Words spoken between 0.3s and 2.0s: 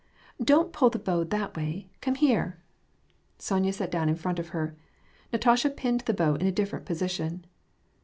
Don't put the bow that way,